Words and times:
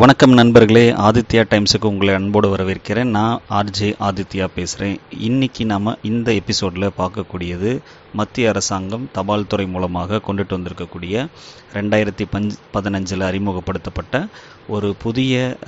வணக்கம் 0.00 0.32
நண்பர்களே 0.32 0.82
ஆதித்யா 1.06 1.42
டைம்ஸுக்கு 1.50 1.86
உங்களை 1.90 2.14
அன்போடு 2.14 2.48
வரவேற்கிறேன். 2.54 3.10
நான் 3.10 3.40
ஆர்ஜே 3.50 3.88
ஆதித்யா 4.08 4.46
பேசுகிறேன் 4.54 4.96
இன்றைக்கி 5.18 5.64
நாம் 5.64 5.88
இந்த 6.02 6.28
எபிசோடில் 6.32 6.86
பார்க்கக்கூடியது 6.98 7.70
மத்திய 8.12 8.48
அரசாங்கம் 8.48 9.08
தபால் 9.12 9.46
துறை 9.46 9.66
மூலமாக 9.66 10.20
கொண்டுட்டு 10.26 10.56
வந்திருக்கக்கூடிய 10.56 11.24
ரெண்டாயிரத்தி 11.74 12.26
பஞ்ச் 12.32 12.54
பதினஞ்சில் 12.72 13.26
அறிமுகப்படுத்தப்பட்ட 13.30 14.20
ஒரு 14.66 14.90
புதிய 14.98 15.58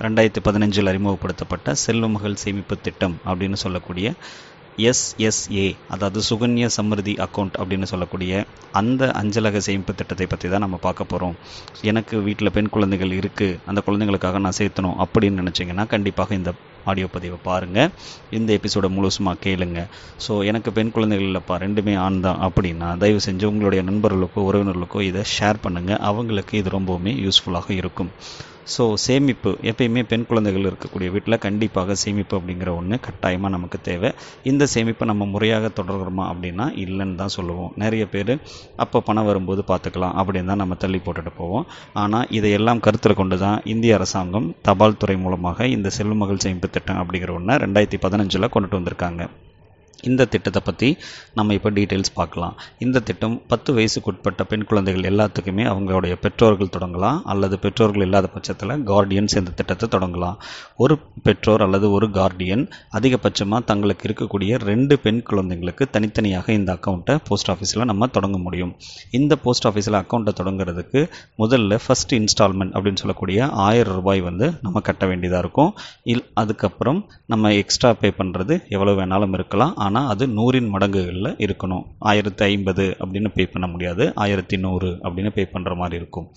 ரெண்டாயிரத்தி 0.00 0.42
பதினஞ்சில் 0.44 0.90
அறிமுகப்படுத்தப்பட்ட 0.92 1.74
செல்வமகள் 1.84 2.40
சேமிப்பு 2.44 2.76
திட்டம் 2.80 3.16
அப்படின்னு 3.26 3.58
சொல்லக்கூடிய 3.64 4.06
எஸ்எஸ்ஏ 4.78 5.64
அதாவது 5.88 6.20
சுகன்யா 6.22 6.68
சமிருதி 6.76 7.14
அக்கௌண்ட் 7.16 7.56
அப்படின்னு 7.58 7.84
சொல்லக்கூடிய 7.84 8.32
அந்த 8.72 9.10
அஞ்சலக 9.12 9.60
சேமிப்பு 9.60 9.92
திட்டத்தை 9.94 10.26
பற்றி 10.26 10.48
தான் 10.48 10.60
நம்ம 10.60 10.76
பார்க்க 10.76 11.04
போகிறோம் 11.04 11.34
எனக்கு 11.82 12.16
வீட்டில் 12.22 12.50
பெண் 12.50 12.70
குழந்தைகள் 12.70 13.12
இருக்குது 13.12 13.58
அந்த 13.66 13.82
குழந்தைங்களுக்காக 13.86 14.38
நான் 14.38 14.58
சேர்த்தணும் 14.58 14.96
அப்படின்னு 14.98 15.42
நினச்சிங்கன்னா 15.42 15.86
கண்டிப்பாக 15.86 16.34
இந்த 16.34 16.52
ஆடியோ 16.90 17.08
பதிவை 17.16 17.38
பாருங்கள் 17.48 17.90
இந்த 18.38 18.50
எபிசோடை 18.58 18.90
முழுசுமாக 18.96 19.42
கேளுங்க. 19.46 19.80
ஸோ 20.26 20.34
எனக்கு 20.50 20.72
பெண் 20.78 20.94
குழந்தைகள் 20.96 21.28
இல்லைப்பா 21.30 21.56
ரெண்டுமே 21.64 21.96
ஆண் 22.06 22.22
தான். 22.28 22.40
அப்படின்னா 22.48 22.90
தயவு 23.02 23.20
செஞ்சு 23.28 23.50
உங்களுடைய 23.52 23.82
நண்பர்களுக்கோ 23.90 24.46
உறவினர்களுக்கோ 24.50 25.02
இதை 25.10 25.24
ஷேர் 25.36 25.64
பண்ணுங்கள் 25.66 26.02
அவங்களுக்கு 26.10 26.56
இது 26.62 26.76
ரொம்பவுமே 26.78 27.14
யூஸ்ஃபுல்லாக 27.26 27.70
இருக்கும். 27.82 28.12
ஸோ 28.72 28.84
சேமிப்பு. 29.04 29.50
எப்பயுமே 29.70 30.02
பெண் 30.10 30.26
குழந்தைகள் 30.28 30.66
இருக்கக்கூடிய 30.68 31.08
வீட்டில் 31.14 31.36
கண்டிப்பாக 31.44 31.94
சேமிப்பு 32.02 32.34
அப்படிங்கிற 32.38 32.70
ஒன்று 32.80 32.96
கட்டாயமாக 33.06 33.50
நமக்கு 33.54 33.78
தேவை. 33.88 34.10
இந்த 34.50 34.66
சேமிப்பை 34.74 35.06
நம்ம 35.10 35.26
முறையாக 35.32 35.70
தொடர்கிறோமா 35.78 36.24
அப்படின்னா 36.32 36.66
இல்லைன்னு 36.82 37.16
தான் 37.22 37.32
சொல்லுவோம். 37.36 37.72
நிறைய 37.82 38.04
பேர் 38.12 38.32
அப்போ 38.84 39.00
பணம் 39.08 39.28
வரும்போது 39.30 39.62
பார்த்துக்கலாம் 39.70 40.14
அப்படின்னு 40.20 40.50
தான் 40.52 40.62
நம்ம 40.62 40.76
தள்ளி 40.84 41.00
போட்டுட்டு 41.06 41.32
போவோம். 41.40 41.66
ஆனால் 42.02 42.28
இதையெல்லாம் 42.38 42.82
கருத்தில் 42.86 43.18
கொண்டு 43.20 43.38
தான் 43.44 43.58
இந்திய 43.72 43.96
அரசாங்கம் 43.98 44.48
தபால் 44.68 44.98
துறை 45.04 45.16
மூலமாக 45.24 45.68
இந்த 45.76 45.90
செல்வமகள் 45.98 46.42
சேமிப்பு 46.46 46.70
திட்டம் 46.72 47.00
அப்படிங்கிற 47.00 47.32
ஒன்று 47.32 47.54
ரெண்டாயிரத்தி 47.64 48.00
பதினஞ்சில் 48.02 48.52
கொண்டுட்டு 48.54 48.78
வந்திருக்காங்க. 48.80 49.22
இந்த 50.10 50.26
திட்டத்தை 50.32 50.60
பற்றி 50.68 50.88
நம்ம 51.38 51.54
இப்போ 51.58 51.70
டீட்டெயில்ஸ் 51.78 52.12
பார்க்கலாம். 52.18 52.54
இந்த 52.84 53.02
திட்டம் 53.08 53.36
பத்து 53.52 53.70
வயசுக்குட்பட்ட 53.76 54.42
பெண் 54.50 54.66
குழந்தைகள் 54.70 55.08
எல்லாத்துக்குமே 55.10 55.64
அவங்களுடைய 55.72 56.14
பெற்றோர்கள் 56.24 56.72
தொடங்கலாம். 56.76 57.18
அல்லது 57.34 57.56
பெற்றோர்கள் 57.64 58.04
இல்லாத 58.06 58.30
பட்சத்தில் 58.34 58.74
கார்டியன்ஸ் 58.90 59.36
இந்த 59.40 59.54
திட்டத்தை 59.60 59.88
தொடங்கலாம். 59.96 60.36
ஒரு 60.84 60.96
பெற்றோர் 61.28 61.64
அல்லது 61.66 61.88
ஒரு 61.98 62.08
கார்டியன் 62.18 62.64
அதிகபட்சமாக 62.98 63.68
தங்களுக்கு 63.70 64.06
இருக்கக்கூடிய 64.08 64.58
ரெண்டு 64.70 64.94
பெண் 65.04 65.22
குழந்தைங்களுக்கு 65.30 65.86
தனித்தனியாக 65.96 66.52
இந்த 66.58 66.70
அக்கௌண்ட்டை 66.76 67.16
போஸ்ட் 67.28 67.52
ஆஃபீஸில் 67.54 67.88
நம்ம 67.92 68.10
தொடங்க 68.16 68.38
முடியும். 68.46 68.72
இந்த 69.20 69.32
போஸ்ட் 69.44 69.66
ஆஃபீஸில் 69.70 70.00
அக்கௌண்ட்டை 70.02 70.34
தொடங்குறதுக்கு 70.40 71.00
முதல்ல 71.42 71.78
ஃபஸ்ட் 71.84 72.14
இன்ஸ்டால்மெண்ட் 72.20 72.74
அப்படின்னு 72.76 73.02
சொல்லக்கூடிய 73.02 73.48
ஆயிரம் 73.68 73.96
ரூபாய் 73.98 74.22
வந்து 74.28 74.48
நம்ம 74.64 74.80
கட்ட 74.88 75.04
வேண்டியதாக 75.10 75.42
இருக்கும். 75.44 75.72
இல் 76.12 76.26
அதுக்கப்புறம் 76.42 77.00
நம்ம 77.32 77.52
எக்ஸ்ட்ரா 77.62 77.90
பே 78.00 78.08
பண்ணுறது 78.20 78.54
எவ்வளோ 78.76 78.92
வேணாலும் 78.98 79.34
இருக்கலாம். 79.38 79.74
ஆனால் 79.84 79.91
அது 79.94 80.26
நூறின் 80.26 80.68
மடங்குகளில் 80.68 81.36
இருக்கணும். 81.36 81.84
ஆயிரத்தி 81.98 82.44
ஐம்பது 82.44 82.96
அப்படின்னு 83.00 83.28
பே 83.34 83.46
பண்ண 83.46 83.68
முடியாது. 83.68 84.14
ஆயிரத்தி 84.14 84.58
நூறு 84.58 84.88
அப்படின்னு 84.88 85.30
பே 85.30 85.48
பண்ணுற 85.52 85.76
மாதிரி 85.76 85.96
இருக்கும். 85.96 86.28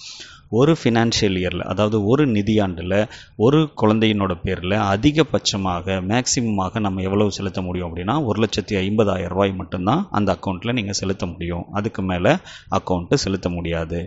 ஒரு 0.55 0.73
ஃபினான்ஷியல் 0.79 1.37
இயரில் 1.41 1.65
அதாவது 1.71 1.97
ஒரு 2.11 2.23
நிதியாண்டில் 2.35 2.97
ஒரு 3.45 3.59
குழந்தையினோட 3.81 4.33
பேரில் 4.43 4.75
அதிகபட்சமாக 4.93 5.97
மேக்சிமமாக 6.11 6.79
நம்ம 6.85 7.01
எவ்வளவு 7.01 7.35
செலுத்த 7.37 7.61
முடியும் 7.61 7.87
அப்படின்னா 7.89 8.15
ஒரு 8.29 8.39
லட்சத்தி 8.43 8.75
ஐம்பதாயிரம் 8.83 9.33
ரூபாய் 9.35 9.53
மட்டும்தான் 9.61 10.03
அந்த 10.17 10.29
அக்கௌண்ட்டில் 10.35 10.77
நீங்கள் 10.79 10.99
செலுத்த 11.01 11.25
முடியும். 11.25 11.65
அதுக்கு 11.77 12.01
மேலே 12.11 12.33
அக்கௌண்ட்டு 12.77 13.21
செலுத்த 13.25 13.49
முடியாது. 13.49 13.99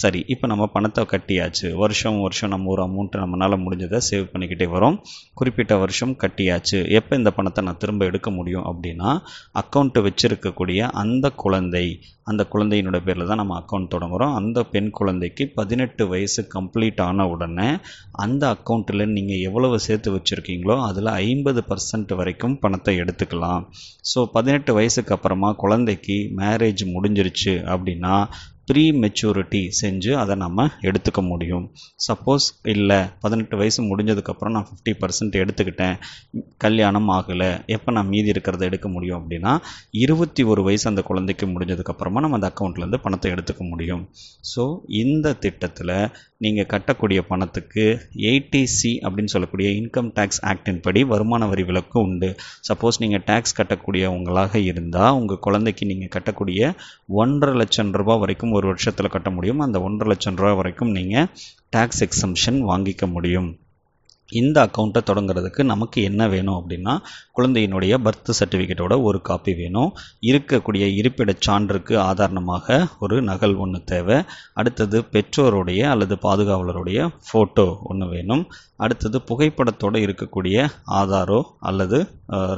சரி 0.00 0.20
இப்போ 0.34 0.46
நம்ம 0.52 0.64
பணத்தை 0.74 1.02
கட்டியாச்சு. 1.12 1.66
வருஷம் 1.82 2.20
வருஷம் 2.20 2.52
நம்ம 2.54 2.70
ஒரு 2.74 2.82
அமௌண்ட்டை 2.86 3.18
நம்மளால் 3.22 3.62
முடிஞ்சதை 3.64 3.98
சேவ் 4.08 4.30
பண்ணிக்கிட்டே 4.32 4.68
வரோம். 4.74 4.96
குறிப்பிட்ட 5.34 5.72
வருஷம் 5.82 6.14
கட்டியாச்சு. 6.22 6.78
எப்போ 6.98 7.12
இந்த 7.20 7.32
பணத்தை 7.38 7.62
நான் 7.64 7.80
திரும்ப 7.82 8.08
எடுக்க 8.10 8.30
முடியும் 8.38 8.66
அப்படின்னா 8.70 9.10
அக்கௌண்ட்டு 9.62 10.04
வச்சுருக்கக்கூடிய 10.08 10.80
அந்த 11.02 11.26
குழந்தை 11.44 11.86
அந்த 12.30 12.42
குழந்தையினோட 12.52 12.98
பேரில் 13.06 13.30
தான் 13.30 13.40
நம்ம 13.40 13.54
அக்கௌண்ட் 13.60 13.92
தொடங்குகிறோம் 13.94 14.34
அந்த 14.40 14.58
பெண் 14.72 14.90
குழந்தைக்கு 14.98 15.44
பதினெட்டு 15.54 15.91
வயசு 16.08 16.48
கம்ப்ளீட் 16.54 17.00
ஆன 17.00 17.26
உடனே 17.28 17.76
அந்த 18.12 18.56
அக்கௌண்ட்டில் 18.56 19.12
நீங்கள் 19.12 19.38
எவ்வளவு 19.38 19.78
சேர்த்து 19.78 20.10
வச்சுருக்கீங்களோ 20.16 20.76
அதில் 20.82 21.06
ஐம்பது 21.06 21.64
பர்சன்ட் 21.68 22.14
வரைக்கும் 22.14 22.58
பணத்தை 22.58 22.96
எடுத்துக்கலாம். 22.96 23.62
ஸோ 24.14 24.24
பதினெட்டு 24.24 24.74
வயசுக்கு 24.74 25.14
அப்புறமா 25.14 25.52
குழந்தைக்கு 25.52 26.16
மேரேஜ் 26.36 26.84
முடிஞ்சிருச்சு 26.94 27.54
அப்படின்னா 27.72 28.14
ப்ரீ 28.68 28.84
மெச்சூரிட்டி 29.02 29.60
செஞ்சு 29.80 30.10
அதை 30.22 30.34
நம்ம 30.42 30.66
எடுத்துக்க 30.88 31.20
முடியும். 31.30 31.64
சப்போஸ் 32.06 32.46
இல்லை 32.74 32.98
பதினெட்டு 33.22 33.56
வயசு 33.60 33.80
முடிஞ்சதுக்கப்புறம் 33.90 34.54
நான் 34.56 34.66
ஃபிஃப்டி 34.68 34.92
பர்சன்ட் 35.00 35.38
எடுத்துக்கிட்டேன் 35.42 35.96
கல்யாணம் 36.64 37.08
ஆகலை 37.16 37.50
எப்போ 37.76 37.92
நான் 37.96 38.10
மீதி 38.12 38.30
இருக்கிறத 38.34 38.64
எடுக்க 38.70 38.88
முடியும் 38.96 39.18
அப்படின்னா 39.20 39.52
இருபத்தி 40.04 40.44
ஒரு 40.52 40.62
வயசு 40.68 40.86
அந்த 40.90 41.04
குழந்தைக்கு 41.10 41.46
முடிஞ்சதுக்கப்புறமா 41.54 42.22
நம்ம 42.24 42.38
அந்த 42.40 42.50
அக்கௌண்ட்லேருந்து 42.52 43.00
பணத்தை 43.06 43.30
எடுத்துக்க 43.34 43.64
முடியும். 43.72 44.04
ஸோ 44.52 44.64
இந்த 45.02 45.34
திட்டத்தில் 45.46 45.94
நீங்கள் 46.44 46.70
கட்டக்கூடிய 46.72 47.20
பணத்துக்கு 47.32 47.84
ஏடிசி 48.30 48.92
அப்படின்னு 49.06 49.32
சொல்லக்கூடிய 49.34 49.68
இன்கம் 49.80 50.08
டேக்ஸ் 50.16 50.40
ஆக்டின் 50.52 50.80
படி 50.86 51.00
வருமான 51.12 51.46
வரி 51.52 51.64
விலக்கு 51.68 51.98
உண்டு. 52.06 52.30
சப்போஸ் 52.68 53.00
நீங்கள் 53.04 53.24
டேக்ஸ் 53.28 53.56
கட்டக்கூடியவங்களாக 53.58 54.54
இருந்தால் 54.70 55.16
உங்கள் 55.20 55.42
குழந்தைக்கு 55.46 55.84
நீங்கள் 55.92 56.14
கட்டக்கூடிய 56.16 56.62
ஒன்றரை 57.22 57.54
லட்சம் 57.62 57.92
ரூபாய் 58.00 58.20
வரைக்கும் 58.24 58.51
ஒரு 58.52 58.66
வருஷத்தில் 58.66 59.08
கட்ட 59.08 59.30
முடியும். 59.30 59.58
அந்த 59.58 59.80
ஒன்றரை 59.80 60.08
லட்சம் 60.08 60.36
ரூபாய் 60.36 60.54
வரைக்கும் 60.54 60.90
நீங்கள் 60.90 61.28
டேக்ஸ் 61.76 62.02
எக்ஸம்ஷன் 62.04 62.60
வாங்கிக்க 62.68 63.12
முடியும். 63.12 63.58
இந்த 64.40 64.56
அக்கௌண்ட்டை 64.66 65.00
தொடங்குறதுக்கு 65.10 65.62
நமக்கு 65.72 65.98
என்ன 66.08 66.22
வேணும் 66.34 66.58
அப்படின்னா 66.60 66.94
குழந்தையினுடைய 67.38 67.94
பர்த் 68.06 68.32
சர்டிஃபிகேட்டோட 68.38 68.94
ஒரு 69.08 69.18
காப்பி 69.28 69.52
வேணும். 69.60 69.90
இருக்கக்கூடிய 70.30 70.84
இருப்பிடச் 71.00 71.44
சான்றுக்கு 71.46 71.94
ஆதாரணமாக 72.08 72.78
ஒரு 73.04 73.16
நகல் 73.30 73.56
ஒன்று 73.64 73.80
தேவை. 73.92 74.18
அடுத்தது 74.60 74.98
பெற்றோருடைய 75.14 75.82
அல்லது 75.92 76.16
பாதுகாவலருடைய 76.26 77.08
ஃபோட்டோ 77.28 77.66
ஒன்று 77.90 78.08
வேணும். 78.14 78.44
அடுத்தது 78.84 79.18
புகைப்படத்தோடு 79.28 79.98
இருக்கக்கூடிய 80.04 80.56
ஆதாரோ 81.00 81.40
அல்லது 81.68 81.98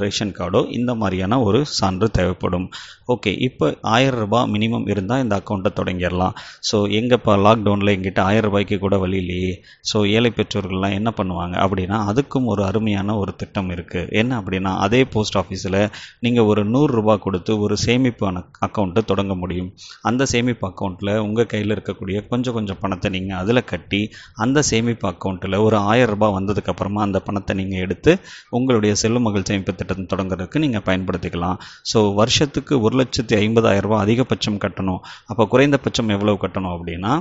ரேஷன் 0.01 0.35
கார்டோ 0.37 0.59
இந்த 0.77 0.91
மாதிரியான 0.99 1.39
ஒரு 1.47 1.59
சான்று 1.77 2.07
தேவைப்படும். 2.17 2.67
ஓகே 3.13 3.31
இப்போ 3.47 3.65
ஆயிரம் 3.95 4.21
ரூபாய் 4.23 4.49
மினிமம் 4.53 4.87
இருந்தால் 4.93 5.23
இந்த 5.23 5.35
அக்கௌண்ட்டை 5.39 5.71
தொடங்கிடலாம். 5.79 6.35
ஸோ 6.69 6.77
எங்கப்பா 6.99 7.33
லாக்டவுனில் 7.45 7.93
எங்கிட்ட 7.95 8.21
ஆயிரம் 8.29 8.47
ரூபாய்க்கு 8.49 8.77
கூட 8.85 8.97
வழி 9.03 9.17
இல்லையே. 9.23 9.51
ஸோ 9.91 9.99
ஏழை 10.15 10.31
பெற்றோர்கள்லாம் 10.39 10.97
என்ன 10.99 11.11
பண்ணுவாங்க? 11.19 11.55
அப்படின்னா 11.65 11.99
அதுக்கும் 12.11 12.49
ஒரு 12.53 12.63
அருமையான 12.69 13.17
ஒரு 13.21 13.31
திட்டம் 13.41 13.69
இருக்குது 13.75 14.09
என்ன 14.21 14.31
அப்படின்னா 14.41 14.71
அதே 14.85 15.01
போஸ்ட் 15.13 15.37
ஆஃபீஸில் 15.41 15.79
நீங்கள் 16.25 16.47
ஒரு 16.51 16.63
நூறுரூபா 16.73 17.15
கொடுத்து 17.25 17.51
ஒரு 17.65 17.77
சேமிப்பு 17.85 18.25
அக்கௌண்ட்டை 18.67 19.03
தொடங்க 19.11 19.33
முடியும். 19.41 19.69
அந்த 20.09 20.25
சேமிப்பு 20.33 20.65
அக்கௌண்ட்டில் 20.69 21.13
உங்கள் 21.25 21.49
கையில் 21.53 21.73
இருக்கக்கூடிய 21.75 22.17
கொஞ்சம் 22.31 22.55
கொஞ்சம் 22.57 22.79
பணத்தை 22.83 23.09
நீங்கள் 23.15 23.39
அதில் 23.41 23.63
கட்டி 23.71 24.01
அந்த 24.45 24.63
சேமிப்பு 24.71 25.07
அக்கௌண்ட்டில் 25.11 25.57
ஒரு 25.65 25.77
ஆயிரம் 25.91 26.13
ரூபாய் 26.13 26.35
வந்ததுக்கப்புறமா 26.37 27.01
அந்த 27.07 27.19
பணத்தை 27.27 27.55
நீங்கள் 27.61 27.83
எடுத்து 27.85 28.13
உங்களுடைய 28.57 28.93
செல்லுமகள் 29.03 29.47
சேமிப்பு 29.49 29.75
திட்டத்தை 29.79 30.05
தொடங்குறதுக்கு 30.13 30.63
நீங்கள் 30.65 30.85
பயன்படுத்திக்கலாம். 30.89 31.57
ஸோ 31.91 31.99
வருஷத்துக்கு 32.21 32.73
ஒரு 32.87 32.95
லட்சத்தி 33.01 33.35
ஐம்பதாயிரம் 33.45 33.87
ரூபாய் 33.87 34.03
அதிகபட்சம் 34.05 34.61
கட்டணும். 34.65 35.01
அப்போ 35.31 35.45
குறைந்தபட்சம் 35.53 36.13
எவ்வளவு 36.17 36.43
கட்டணும் 36.43 36.75
அப்படின்னா 36.75 37.13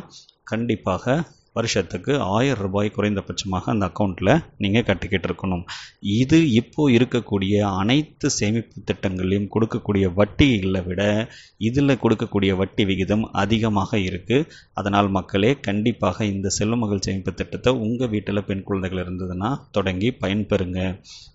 கண்டிப்பாக 0.53 1.15
வருஷத்துக்கு 1.57 2.13
ஆயிரம் 2.37 2.63
ரூபாய் 2.67 2.95
குறைந்தபட்சமாக 2.97 3.71
அந்த 3.73 3.85
அக்கௌண்ட்டில் 3.91 4.33
நீங்கள் 4.63 4.87
கட்டிக்கிட்டு 4.89 5.29
இருக்கணும். 5.29 5.65
இது 6.21 6.39
இப்போது 6.61 6.95
இருக்கக்கூடிய 6.97 7.55
அனைத்து 7.81 8.29
சேமிப்பு 8.39 8.81
திட்டங்களையும் 8.91 9.51
கொடுக்கக்கூடிய 9.55 10.07
வட்டிகளை 10.19 10.83
விட 10.89 11.03
இதில் 11.69 12.01
கொடுக்கக்கூடிய 12.05 12.53
வட்டி 12.61 12.85
விகிதம் 12.91 13.25
அதிகமாக 13.43 13.99
இருக்குது 14.09 14.49
அதனால் 14.75 15.09
மக்களே 15.19 15.53
கண்டிப்பாக 15.69 16.27
இந்த 16.27 16.51
செல்லுமகள் 16.59 17.05
சேமிப்பு 17.07 17.35
திட்டத்தை 17.35 17.73
உங்கள் 17.85 18.13
வீட்டில் 18.15 18.47
பெண் 18.49 18.67
குழந்தைகள் 18.71 19.03
இருந்ததுன்னா 19.05 19.51
தொடங்கி 19.71 20.11
பயன்பெறுங்க. 20.25 20.81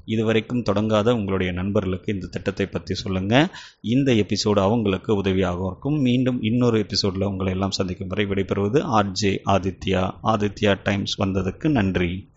இதுவரைக்கும் 0.06 0.66
தொடங்காத 0.70 1.10
உங்களுடைய 1.18 1.52
நண்பர்களுக்கு 1.52 2.14
இந்த 2.14 2.30
திட்டத்தை 2.36 2.66
பற்றி 2.68 2.94
சொல்லுங்கள் 3.04 3.50
இந்த 3.82 4.12
எபிசோடு 4.24 4.60
அவங்களுக்கு 4.68 5.12
உதவியாக 5.22 5.68
இருக்கும். 5.68 5.98
மீண்டும் 6.08 6.40
இன்னொரு 6.42 6.78
எபிசோடில் 6.86 7.30
உங்களை 7.32 7.54
எல்லாம் 7.58 7.78
சந்திக்கும் 7.80 8.12
வரை 8.14 8.26
விடைபெறுவது 8.32 8.82
ஆர்ஜே 9.00 9.34
ஆதித்யா. 9.56 10.04
ஆதித்யா 10.24 10.80
டைம்ஸ் 10.84 11.22
வந்ததுக்கு 11.22 11.70
நன்றி. 11.70 12.30